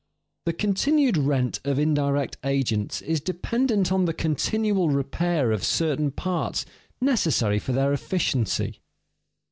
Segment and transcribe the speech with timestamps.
[0.47, 6.65] _The continued rent of indirect agents is dependent on the continual repair of certain parts
[6.99, 8.81] necessary for their efficiency.